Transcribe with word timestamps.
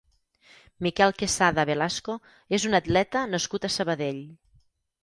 Miquel 0.87 1.13
Quesada 1.19 1.67
Velasco 1.71 2.17
és 2.61 2.67
un 2.71 2.79
atleta 2.81 3.25
nascut 3.37 3.71
a 3.71 3.77
Sabadell. 3.79 4.25